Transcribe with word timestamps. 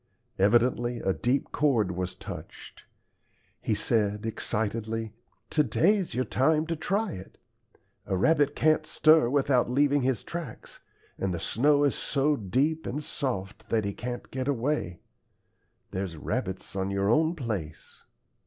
Evidently 0.39 0.97
a 0.99 1.13
deep 1.13 1.51
chord 1.51 1.91
was 1.91 2.15
touched. 2.15 2.85
He 3.61 3.75
said, 3.75 4.25
excitedly: 4.25 5.13
"To 5.51 5.61
day's 5.61 6.15
your 6.15 6.25
time 6.25 6.65
to 6.65 6.75
try 6.75 7.11
it. 7.11 7.37
A 8.07 8.17
rabbit 8.17 8.55
can't 8.55 8.87
stir 8.87 9.29
without 9.29 9.69
leaving 9.69 10.01
his 10.01 10.23
tracks, 10.23 10.79
and 11.19 11.31
the 11.31 11.39
snow 11.39 11.83
is 11.83 11.93
so 11.93 12.35
deep 12.35 12.87
and 12.87 13.03
soft 13.03 13.69
that 13.69 13.85
he 13.85 13.93
can't 13.93 14.31
get 14.31 14.47
away. 14.47 15.01
There's 15.91 16.17
rabbits 16.17 16.75
on 16.75 16.89
your 16.89 17.11
own 17.11 17.35
place." 17.35 18.01